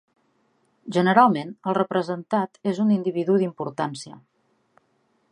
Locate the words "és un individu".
2.71-3.35